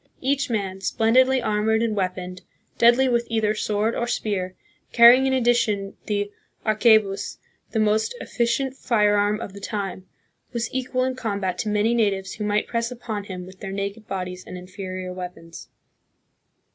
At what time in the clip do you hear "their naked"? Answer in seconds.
13.59-14.07